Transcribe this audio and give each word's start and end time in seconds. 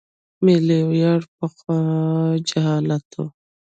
ملي 0.45 0.79
ویاړ 0.89 1.21
پخوا 1.37 1.79
جهالت 2.49 3.09
و. 3.19 3.25